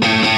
Thank 0.00 0.24
you. 0.24 0.29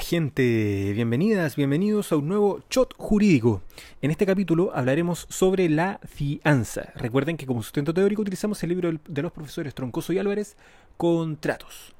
Gente, 0.00 0.92
bienvenidas, 0.94 1.56
bienvenidos 1.56 2.10
a 2.10 2.16
un 2.16 2.26
nuevo 2.26 2.62
Shot 2.70 2.94
Jurídico. 2.96 3.62
En 4.00 4.10
este 4.10 4.24
capítulo 4.24 4.72
hablaremos 4.74 5.26
sobre 5.28 5.68
la 5.68 6.00
fianza. 6.04 6.92
Recuerden 6.96 7.36
que 7.36 7.46
como 7.46 7.62
sustento 7.62 7.92
teórico 7.92 8.22
utilizamos 8.22 8.62
el 8.62 8.70
libro 8.70 8.92
de 9.06 9.22
los 9.22 9.30
profesores 9.30 9.74
Troncoso 9.74 10.12
y 10.12 10.18
Álvarez, 10.18 10.56
Contratos. 10.96 11.94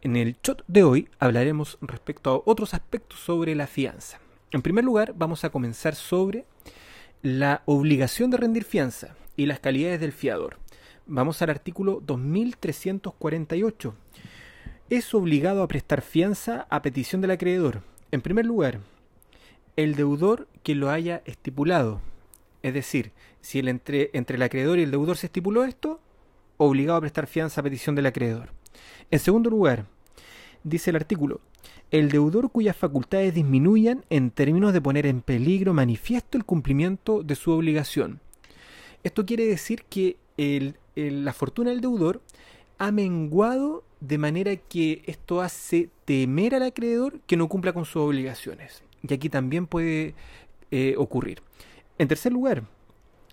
En 0.00 0.16
el 0.16 0.36
Shot 0.42 0.64
de 0.68 0.84
hoy 0.84 1.08
hablaremos 1.18 1.76
respecto 1.80 2.30
a 2.30 2.40
otros 2.48 2.72
aspectos 2.72 3.18
sobre 3.18 3.54
la 3.54 3.66
fianza. 3.66 4.20
En 4.52 4.62
primer 4.62 4.84
lugar, 4.84 5.12
vamos 5.16 5.44
a 5.44 5.50
comenzar 5.50 5.96
sobre 5.96 6.46
la 7.20 7.62
obligación 7.66 8.30
de 8.30 8.38
rendir 8.38 8.64
fianza 8.64 9.16
y 9.36 9.46
las 9.46 9.60
calidades 9.60 10.00
del 10.00 10.12
fiador. 10.12 10.58
Vamos 11.06 11.42
al 11.42 11.50
artículo 11.50 12.00
2348 12.06 13.94
es 14.90 15.14
obligado 15.14 15.62
a 15.62 15.68
prestar 15.68 16.02
fianza 16.02 16.66
a 16.68 16.82
petición 16.82 17.20
del 17.20 17.30
acreedor. 17.30 17.82
En 18.10 18.20
primer 18.20 18.44
lugar, 18.44 18.80
el 19.76 19.94
deudor 19.94 20.48
que 20.64 20.74
lo 20.74 20.90
haya 20.90 21.22
estipulado. 21.24 22.00
Es 22.62 22.74
decir, 22.74 23.12
si 23.40 23.60
el 23.60 23.68
entre, 23.68 24.10
entre 24.12 24.36
el 24.36 24.42
acreedor 24.42 24.78
y 24.78 24.82
el 24.82 24.90
deudor 24.90 25.16
se 25.16 25.26
estipuló 25.26 25.64
esto, 25.64 26.00
obligado 26.56 26.98
a 26.98 27.00
prestar 27.00 27.28
fianza 27.28 27.60
a 27.60 27.64
petición 27.64 27.94
del 27.94 28.06
acreedor. 28.06 28.50
En 29.12 29.20
segundo 29.20 29.48
lugar, 29.48 29.86
dice 30.64 30.90
el 30.90 30.96
artículo, 30.96 31.40
el 31.92 32.10
deudor 32.10 32.50
cuyas 32.50 32.76
facultades 32.76 33.32
disminuyan 33.32 34.04
en 34.10 34.30
términos 34.30 34.72
de 34.72 34.80
poner 34.80 35.06
en 35.06 35.22
peligro 35.22 35.72
manifiesto 35.72 36.36
el 36.36 36.44
cumplimiento 36.44 37.22
de 37.22 37.36
su 37.36 37.52
obligación. 37.52 38.20
Esto 39.04 39.24
quiere 39.24 39.46
decir 39.46 39.84
que 39.84 40.16
la 40.96 41.32
fortuna 41.32 41.70
del 41.70 41.80
deudor 41.80 42.20
ha 42.78 42.90
menguado 42.92 43.84
de 44.00 44.18
manera 44.18 44.56
que 44.56 45.02
esto 45.06 45.40
hace 45.40 45.90
temer 46.04 46.54
al 46.54 46.62
acreedor 46.62 47.20
que 47.26 47.36
no 47.36 47.48
cumpla 47.48 47.72
con 47.72 47.84
sus 47.84 48.02
obligaciones. 48.02 48.82
Y 49.02 49.12
aquí 49.12 49.28
también 49.28 49.66
puede 49.66 50.14
eh, 50.70 50.94
ocurrir. 50.96 51.42
En 51.98 52.08
tercer 52.08 52.32
lugar, 52.32 52.64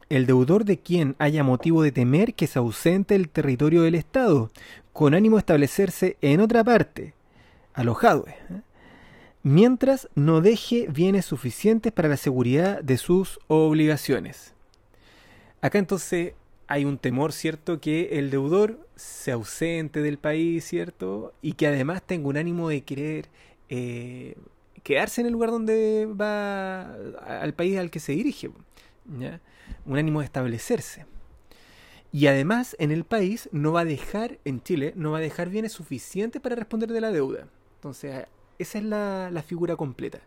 el 0.09 0.25
deudor 0.25 0.65
de 0.65 0.77
quien 0.77 1.15
haya 1.19 1.43
motivo 1.43 1.83
de 1.83 1.91
temer 1.91 2.33
que 2.33 2.47
se 2.47 2.59
ausente 2.59 3.13
del 3.13 3.29
territorio 3.29 3.83
del 3.83 3.95
Estado, 3.95 4.51
con 4.93 5.13
ánimo 5.13 5.35
de 5.35 5.41
establecerse 5.41 6.17
en 6.21 6.39
otra 6.39 6.63
parte, 6.63 7.13
alojado, 7.73 8.25
¿eh? 8.27 8.61
mientras 9.43 10.09
no 10.15 10.41
deje 10.41 10.87
bienes 10.89 11.25
suficientes 11.25 11.91
para 11.91 12.09
la 12.09 12.17
seguridad 12.17 12.81
de 12.81 12.97
sus 12.97 13.39
obligaciones. 13.47 14.53
Acá 15.61 15.79
entonces 15.79 16.33
hay 16.67 16.85
un 16.85 16.97
temor, 16.97 17.31
¿cierto?, 17.31 17.79
que 17.79 18.19
el 18.19 18.29
deudor 18.29 18.85
se 18.95 19.31
ausente 19.31 20.01
del 20.01 20.17
país, 20.17 20.65
¿cierto? 20.65 21.33
Y 21.41 21.53
que 21.53 21.67
además 21.67 22.03
tenga 22.03 22.27
un 22.27 22.37
ánimo 22.37 22.69
de 22.69 22.81
querer 22.83 23.29
eh, 23.69 24.35
quedarse 24.83 25.21
en 25.21 25.27
el 25.27 25.33
lugar 25.33 25.51
donde 25.51 26.07
va, 26.07 26.93
al 27.41 27.53
país 27.53 27.77
al 27.77 27.89
que 27.89 27.99
se 27.99 28.11
dirige. 28.13 28.51
Un 29.85 29.97
ánimo 29.97 30.19
de 30.19 30.25
establecerse. 30.25 31.05
Y 32.11 32.27
además 32.27 32.75
en 32.79 32.91
el 32.91 33.03
país 33.03 33.49
no 33.51 33.71
va 33.71 33.81
a 33.81 33.85
dejar, 33.85 34.39
en 34.43 34.61
Chile, 34.61 34.93
no 34.95 35.11
va 35.11 35.19
a 35.19 35.21
dejar 35.21 35.49
bienes 35.49 35.73
suficientes 35.73 36.41
para 36.41 36.55
responder 36.55 36.91
de 36.91 37.01
la 37.01 37.11
deuda. 37.11 37.47
Entonces, 37.75 38.25
esa 38.59 38.77
es 38.77 38.83
la, 38.83 39.29
la 39.31 39.43
figura 39.43 39.75
completa. 39.75 40.19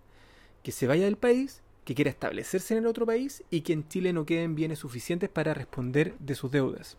Que 0.63 0.73
se 0.73 0.87
vaya 0.87 1.05
del 1.05 1.17
país 1.17 1.63
que 1.91 1.97
quiera 1.97 2.13
establecerse 2.13 2.75
en 2.75 2.85
el 2.85 2.87
otro 2.87 3.05
país 3.05 3.43
y 3.51 3.63
que 3.63 3.73
en 3.73 3.89
Chile 3.89 4.13
no 4.13 4.25
queden 4.25 4.55
bienes 4.55 4.79
suficientes 4.79 5.29
para 5.29 5.55
responder 5.55 6.15
de 6.21 6.37
sus 6.37 6.53
deudas. 6.53 6.97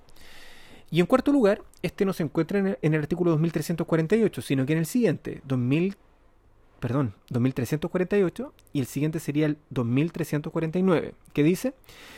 Y 0.89 0.99
en 0.99 1.05
cuarto 1.05 1.31
lugar, 1.31 1.63
este 1.81 2.03
no 2.03 2.11
se 2.11 2.23
encuentra 2.23 2.59
en 2.59 2.93
el, 2.93 2.99
artículo 2.99 3.31
2348, 3.31 4.41
sino 4.41 4.65
que 4.65 4.73
en 4.73 4.79
el 4.79 4.85
siguiente, 4.85 5.39
2000, 5.45 5.95
perdón, 6.81 7.13
2348, 7.29 8.53
y 8.73 8.81
el 8.81 8.85
siguiente 8.85 9.21
sería 9.21 9.45
el 9.45 9.57
2349, 9.69 11.13
que 11.31 11.43
dice, 11.43 11.73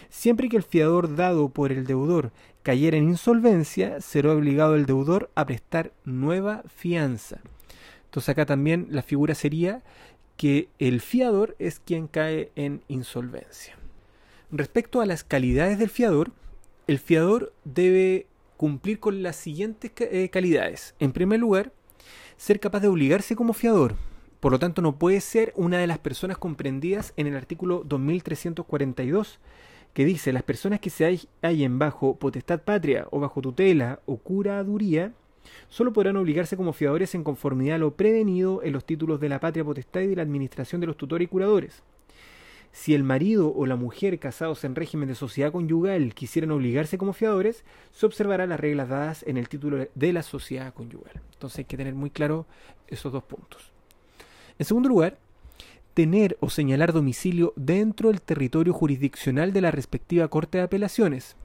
siempre 0.10 0.50
que 0.50 0.58
el 0.58 0.64
fiador 0.64 1.16
dado 1.16 1.50
por 1.50 1.72
el 1.72 1.86
deudor 1.86 2.32
cayera 2.64 2.98
en 2.98 3.08
insolvencia, 3.10 4.02
será 4.02 4.32
obligado 4.32 4.74
el 4.74 4.88
deudor 4.88 5.30
a 5.36 5.46
prestar 5.46 5.94
nueva 6.06 6.64
fianza. 6.76 7.40
Entonces 8.06 8.30
acá 8.30 8.48
también 8.48 8.88
la 8.90 9.04
figura 9.04 9.36
sería 9.36 9.84
que 10.38 10.70
el 10.80 11.02
fiador 11.02 11.56
es 11.60 11.80
quien 11.80 12.08
cae 12.08 12.52
en 12.56 12.84
insolvencia. 12.88 13.78
Respecto 14.52 15.02
a 15.02 15.06
las 15.06 15.24
calidades 15.24 15.80
del 15.80 15.90
fiador, 15.90 16.32
el 16.88 17.00
fiador 17.00 17.54
debe 17.64 18.28
cumplir 18.58 19.00
con 19.00 19.24
las 19.24 19.36
siguientes 19.36 19.92
eh, 19.98 20.30
calidades. 20.30 20.96
En 21.00 21.12
primer 21.12 21.40
lugar, 21.40 21.72
ser 22.38 22.60
capaz 22.60 22.82
de 22.82 22.88
obligarse 22.88 23.36
como 23.36 23.54
fiador. 23.54 23.96
Por 24.40 24.52
lo 24.52 24.60
tanto, 24.60 24.82
no 24.82 24.98
puede 24.98 25.22
ser 25.22 25.54
una 25.56 25.78
de 25.78 25.88
las 25.88 26.00
personas 26.00 26.38
comprendidas 26.38 27.14
en 27.16 27.28
el 27.28 27.36
artículo 27.36 27.84
2342, 27.86 29.40
que 29.94 30.06
dice 30.06 30.34
las 30.34 30.44
personas 30.44 30.80
que 30.80 30.90
se 30.90 31.20
hallen 31.42 31.80
bajo 31.80 32.18
potestad 32.18 32.62
patria 32.62 33.08
o 33.12 33.20
bajo 33.20 33.42
tutela 33.42 34.02
o 34.06 34.18
curaduría 34.18 35.14
solo 35.70 35.94
podrán 35.94 36.18
obligarse 36.18 36.58
como 36.58 36.74
fiadores 36.74 37.16
en 37.16 37.24
conformidad 37.24 37.76
a 37.76 37.80
lo 37.80 37.96
prevenido 37.96 38.62
en 38.64 38.74
los 38.74 38.86
títulos 38.86 39.20
de 39.20 39.30
la 39.30 39.40
patria 39.40 39.64
potestad 39.64 40.02
y 40.02 40.08
de 40.08 40.16
la 40.16 40.22
administración 40.22 40.82
de 40.82 40.88
los 40.88 40.98
tutores 40.98 41.26
y 41.26 41.30
curadores. 41.30 41.84
Si 42.72 42.96
el 42.96 43.04
marido 43.04 43.54
o 43.54 43.68
la 43.68 43.76
mujer 43.76 44.18
casados 44.18 44.64
en 44.64 44.74
régimen 44.74 45.08
de 45.08 45.14
sociedad 45.14 45.52
conyugal 45.52 46.16
quisieran 46.16 46.50
obligarse 46.50 46.98
como 46.98 47.14
fiadores, 47.14 47.64
se 47.92 48.08
observarán 48.08 48.50
las 48.50 48.60
reglas 48.60 48.90
dadas 48.90 49.24
en 49.28 49.38
el 49.38 49.48
título 49.48 49.88
de 49.94 50.14
la 50.14 50.24
sociedad 50.24 50.74
conyugal. 50.74 51.22
Entonces 51.34 51.60
hay 51.60 51.66
que 51.66 51.78
tener 51.78 51.94
muy 51.94 52.10
claro 52.10 52.48
esos 52.88 53.12
dos 53.12 53.24
puntos. 53.24 53.72
En 54.58 54.66
segundo 54.66 54.90
lugar, 54.90 55.20
tener 55.94 56.36
o 56.40 56.50
señalar 56.50 56.94
domicilio 56.94 57.54
dentro 57.56 58.10
del 58.10 58.22
territorio 58.22 58.74
jurisdiccional 58.74 59.54
de 59.54 59.62
la 59.62 59.70
respectiva 59.70 60.28
Corte 60.28 60.58
de 60.58 60.64
Apelaciones. 60.64 61.36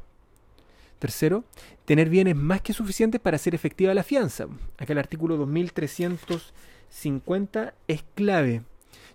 Tercero, 0.99 1.45
tener 1.85 2.11
bienes 2.11 2.37
más 2.37 2.61
que 2.61 2.73
suficientes 2.73 3.21
para 3.21 3.37
hacer 3.37 3.55
efectiva 3.55 3.95
la 3.95 4.03
fianza. 4.03 4.49
Acá 4.79 4.93
el 4.93 4.99
artículo 4.99 5.37
2350 5.37 7.75
es 7.87 8.05
clave, 8.15 8.63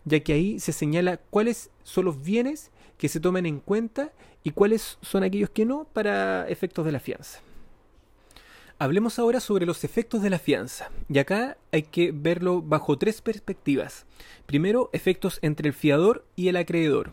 ya 0.06 0.22
que 0.22 0.34
ahí 0.34 0.60
se 0.60 0.72
señala 0.72 1.18
cuáles 1.18 1.72
son 1.84 2.06
los 2.06 2.24
bienes 2.24 2.72
que 2.98 3.10
se 3.10 3.20
toman 3.20 3.46
en 3.46 3.60
cuenta 3.60 4.14
y 4.44 4.52
cuáles 4.52 4.98
son 5.02 5.24
aquellos 5.24 5.50
que 5.50 5.66
no 5.66 5.86
para 5.92 6.48
efectos 6.48 6.86
de 6.86 6.94
la 6.94 7.02
fianza. 7.02 7.42
Hablemos 8.80 9.20
ahora 9.20 9.40
sobre 9.40 9.66
los 9.66 9.84
efectos 9.84 10.22
de 10.22 10.30
la 10.30 10.40
fianza, 10.40 10.90
y 11.08 11.20
acá 11.20 11.58
hay 11.72 11.84
que 11.84 12.12
verlo 12.12 12.62
bajo 12.62 12.98
tres 12.98 13.22
perspectivas. 13.22 14.06
Primero, 14.46 14.90
efectos 14.94 15.40
entre 15.42 15.68
el 15.68 15.74
fiador 15.74 16.26
y 16.36 16.48
el 16.48 16.58
acreedor. 16.58 17.12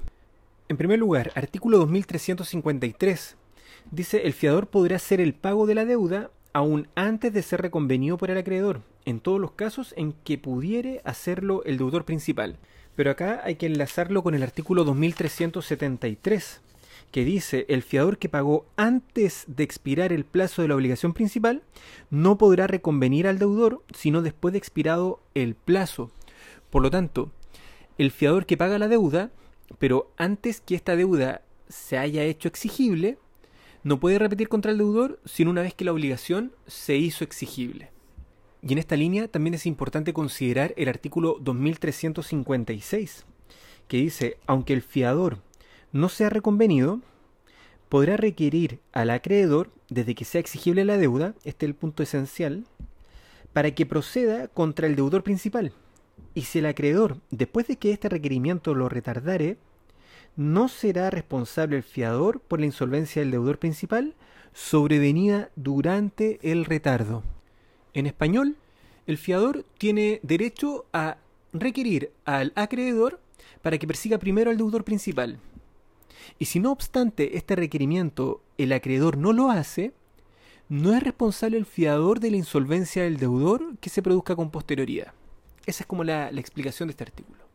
En 0.69 0.77
primer 0.77 0.99
lugar, 0.99 1.33
artículo 1.35 1.79
2353 1.79 3.37
Dice, 3.91 4.23
el 4.27 4.33
fiador 4.33 4.69
podrá 4.69 4.97
hacer 4.97 5.21
el 5.21 5.35
pago 5.35 5.67
de 5.67 5.75
la 5.75 5.85
deuda 5.85 6.31
aún 6.53 6.89
antes 6.95 7.33
de 7.33 7.43
ser 7.43 7.63
reconvenido 7.63 8.19
por 8.19 8.31
el 8.31 8.39
acreedor, 8.39 8.83
en 9.05 9.21
todos 9.21 9.41
los 9.41 9.53
casos 9.53 9.95
en 9.97 10.13
que 10.13 10.39
pudiere 10.39 11.01
hacerlo 11.05 11.63
el 11.65 11.79
deudor 11.79 12.05
principal. 12.05 12.59
Pero 12.97 13.11
acá 13.11 13.41
hay 13.45 13.57
que 13.57 13.67
enlazarlo 13.67 14.23
con 14.23 14.35
el 14.35 14.43
artículo 14.43 14.85
2373, 14.85 16.61
que 17.11 17.25
dice, 17.25 17.67
el 17.69 17.83
fiador 17.83 18.19
que 18.19 18.28
pagó 18.28 18.67
antes 18.77 19.45
de 19.49 19.65
expirar 19.65 20.13
el 20.13 20.25
plazo 20.25 20.63
de 20.63 20.69
la 20.69 20.75
obligación 20.77 21.13
principal 21.13 21.63
no 22.11 22.39
podrá 22.39 22.66
reconvenir 22.66 23.27
al 23.27 23.39
deudor 23.39 23.83
sino 23.95 24.23
después 24.23 24.53
de 24.53 24.59
expirado 24.59 25.21
el 25.34 25.55
plazo. 25.55 26.11
Por 26.71 26.83
lo 26.83 26.91
tanto, 26.91 27.33
el 27.99 28.11
fiador 28.11 28.47
que 28.47 28.57
paga 28.57 28.78
la 28.78 28.89
deuda, 28.89 29.31
pero 29.78 30.13
antes 30.16 30.61
que 30.61 30.75
esta 30.75 30.97
deuda 30.97 31.43
se 31.69 31.99
haya 31.99 32.23
hecho 32.25 32.49
exigible, 32.49 33.19
no 33.82 34.00
puede 34.00 34.18
repetir 34.18 34.48
contra 34.48 34.72
el 34.72 34.78
deudor 34.78 35.21
sino 35.24 35.50
una 35.50 35.62
vez 35.62 35.74
que 35.74 35.84
la 35.84 35.92
obligación 35.92 36.53
se 36.66 36.97
hizo 36.97 37.24
exigible. 37.24 37.91
Y 38.62 38.72
en 38.72 38.78
esta 38.78 38.97
línea 38.97 39.28
también 39.28 39.54
es 39.54 39.66
importante 39.66 40.12
considerar 40.12 40.74
el 40.77 40.88
artículo 40.88 41.38
2356, 41.41 43.24
que 43.88 43.97
dice, 43.97 44.36
aunque 44.47 44.74
el 44.74 44.82
fiador 44.82 45.38
no 45.92 46.09
sea 46.09 46.28
reconvenido, 46.28 47.00
podrá 47.88 48.16
requerir 48.16 48.80
al 48.92 49.10
acreedor, 49.10 49.71
desde 49.88 50.15
que 50.15 50.24
sea 50.24 50.41
exigible 50.41 50.84
la 50.84 50.98
deuda, 50.98 51.34
este 51.44 51.66
es 51.66 51.71
el 51.71 51.74
punto 51.74 52.03
esencial, 52.03 52.65
para 53.53 53.74
que 53.74 53.86
proceda 53.86 54.47
contra 54.48 54.86
el 54.86 54.94
deudor 54.94 55.22
principal. 55.22 55.72
Y 56.34 56.42
si 56.42 56.60
el 56.60 56.66
acreedor, 56.66 57.16
después 57.30 57.66
de 57.66 57.77
que 57.77 57.92
este 57.92 58.09
requerimiento 58.09 58.74
lo 58.74 58.88
retardare, 58.88 59.56
no 60.36 60.68
será 60.68 61.10
responsable 61.10 61.77
el 61.77 61.82
fiador 61.82 62.41
por 62.41 62.60
la 62.60 62.66
insolvencia 62.66 63.21
del 63.21 63.30
deudor 63.30 63.59
principal 63.59 64.15
sobrevenida 64.53 65.50
durante 65.56 66.38
el 66.42 66.65
retardo. 66.65 67.22
En 67.94 68.06
español, 68.06 68.56
el 69.06 69.18
fiador 69.18 69.65
tiene 69.78 70.21
derecho 70.22 70.86
a 70.92 71.18
requerir 71.53 72.12
al 72.24 72.53
acreedor 72.54 73.21
para 73.62 73.78
que 73.78 73.86
persiga 73.86 74.18
primero 74.18 74.50
al 74.50 74.56
deudor 74.56 74.84
principal. 74.84 75.38
Y 76.38 76.47
si 76.47 76.60
no 76.60 76.71
obstante 76.71 77.36
este 77.36 77.56
requerimiento 77.56 78.42
el 78.59 78.72
acreedor 78.72 79.16
no 79.16 79.32
lo 79.32 79.50
hace, 79.50 79.92
no 80.68 80.94
es 80.94 81.03
responsable 81.03 81.56
el 81.56 81.66
fiador 81.66 82.21
de 82.21 82.30
la 82.30 82.36
insolvencia 82.36 83.03
del 83.03 83.16
deudor 83.16 83.77
que 83.78 83.91
se 83.91 84.03
produzca 84.03 84.36
con 84.36 84.50
posterioridad. 84.50 85.12
Esa 85.66 85.82
es 85.82 85.86
como 85.86 86.04
la, 86.04 86.30
la 86.30 86.41
explicación 86.41 86.88
de 86.88 86.92
este 86.92 87.04
artículo. 87.04 87.50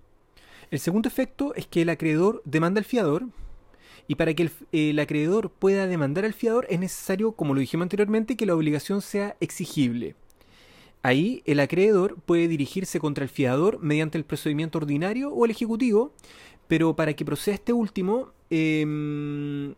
El 0.71 0.79
segundo 0.79 1.07
efecto 1.07 1.53
es 1.55 1.67
que 1.67 1.81
el 1.83 1.89
acreedor 1.89 2.41
demanda 2.45 2.79
al 2.79 2.85
fiador, 2.85 3.27
y 4.07 4.15
para 4.15 4.33
que 4.33 4.49
el, 4.71 4.99
acreedor 4.99 5.49
pueda 5.49 5.87
demandar 5.87 6.25
al 6.25 6.33
fiador 6.33 6.67
es 6.69 6.79
necesario, 6.79 7.31
como 7.31 7.53
lo 7.53 7.59
dijimos 7.59 7.85
anteriormente, 7.85 8.35
que 8.35 8.45
la 8.45 8.55
obligación 8.55 9.01
sea 9.01 9.35
exigible. 9.39 10.15
Ahí 11.01 11.41
el 11.45 11.59
acreedor 11.59 12.15
puede 12.25 12.47
dirigirse 12.47 12.99
contra 12.99 13.23
el 13.23 13.29
fiador 13.29 13.79
mediante 13.79 14.17
el 14.17 14.25
procedimiento 14.25 14.77
ordinario 14.79 15.31
o 15.31 15.45
el 15.45 15.51
ejecutivo, 15.51 16.11
pero 16.67 16.95
para 16.95 17.13
que 17.13 17.25
proceda 17.25 17.55
este 17.55 17.73
último, 17.73 18.31
em, 18.49 19.75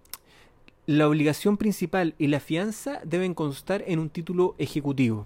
la 0.85 1.07
obligación 1.07 1.57
principal 1.57 2.15
y 2.17 2.27
la 2.27 2.39
fianza 2.39 3.01
deben 3.03 3.33
constar 3.33 3.83
en 3.87 3.99
un 3.99 4.09
título 4.09 4.55
ejecutivo. 4.57 5.25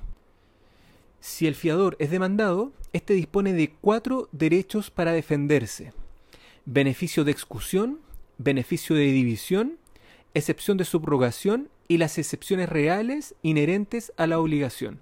Si 1.22 1.46
el 1.46 1.54
fiador 1.54 1.96
es 2.00 2.10
demandado, 2.10 2.74
éste 2.94 3.14
dispone 3.14 3.54
de 3.54 3.72
cuatro 3.80 4.28
derechos 4.32 4.90
para 4.90 5.14
defenderse. 5.14 5.94
Beneficio 6.66 7.24
de 7.24 7.32
excusión, 7.32 8.00
beneficio 8.40 8.96
de 8.96 9.04
división, 9.04 9.78
excepción 10.34 10.78
de 10.78 10.86
subrogación 10.86 11.70
y 11.88 12.00
las 12.00 12.18
excepciones 12.18 12.70
reales 12.70 13.36
inherentes 13.44 14.12
a 14.18 14.26
la 14.26 14.40
obligación. 14.40 15.00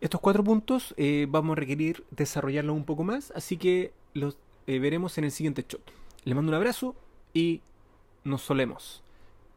Estos 0.00 0.20
cuatro 0.20 0.42
puntos 0.42 0.94
eh, 0.96 1.26
vamos 1.28 1.52
a 1.52 1.60
requerir 1.60 2.04
desarrollarlos 2.10 2.74
un 2.74 2.84
poco 2.84 3.04
más, 3.04 3.32
así 3.36 3.56
que 3.56 3.92
los 4.14 4.36
eh, 4.66 4.80
veremos 4.80 5.16
en 5.16 5.24
el 5.24 5.30
siguiente 5.30 5.64
shot. 5.68 5.80
Les 6.24 6.34
mando 6.34 6.50
un 6.50 6.56
abrazo 6.56 6.96
y 7.32 7.60
nos 8.24 8.42
solemos. 8.42 9.04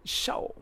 Chao. 0.04 0.54